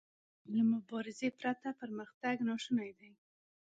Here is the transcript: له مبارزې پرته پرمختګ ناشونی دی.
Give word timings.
له 0.55 0.61
مبارزې 0.73 1.27
پرته 1.39 1.69
پرمختګ 1.81 2.35
ناشونی 2.49 2.91
دی. 2.99 3.11